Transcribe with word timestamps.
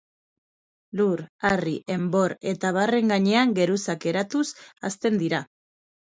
Lur, 0.99 1.19
harri, 1.49 1.73
enbor 1.95 2.33
eta 2.51 2.71
abarren 2.73 3.11
gainean 3.13 3.53
geruzak 3.59 4.07
eratuz 4.13 4.43
hazten 4.89 5.21
dira. 5.25 5.43